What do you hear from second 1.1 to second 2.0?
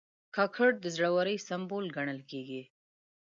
ورۍ سمبول